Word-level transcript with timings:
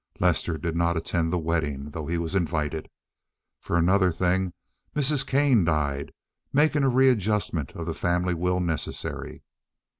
Lester 0.19 0.57
did 0.57 0.75
not 0.75 0.97
attend 0.97 1.31
the 1.31 1.37
wedding, 1.37 1.91
though 1.91 2.07
he 2.07 2.17
was 2.17 2.33
invited. 2.33 2.89
For 3.59 3.77
another 3.77 4.11
thing, 4.11 4.53
Mrs. 4.95 5.23
Kane 5.23 5.63
died, 5.63 6.11
making 6.51 6.81
a 6.81 6.89
readjustment 6.89 7.73
of 7.73 7.85
the 7.85 7.93
family 7.93 8.33
will 8.33 8.59
necessary. 8.59 9.43